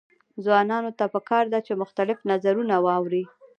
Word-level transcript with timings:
ځوانانو 0.43 0.91
ته 0.99 1.05
پکار 1.13 1.45
ده 1.53 1.59
چې، 1.65 1.79
مختلف 1.81 2.17
نظرونه 2.31 2.75
واوري. 2.85 3.23